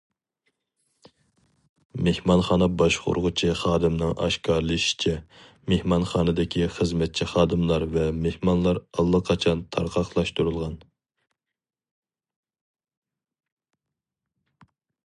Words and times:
مېھمانخانا 2.07 2.67
باشقۇرغۇچى 2.81 3.49
خادىمنىڭ 3.59 4.15
ئاشكارىلىشىچە، 4.27 5.13
مېھمانخانىدىكى 5.73 6.65
خىزمەتچى 6.79 7.29
خادىملار 7.35 7.87
ۋە 7.93 8.07
مېھمانلار 8.23 8.81
ئاللىقاچان 9.05 9.63
تارقاقلاشتۇرۇلغان. 9.77 10.75